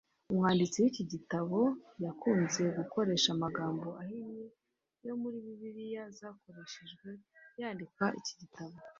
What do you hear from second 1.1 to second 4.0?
gitabo yakunze gukoresha amagambo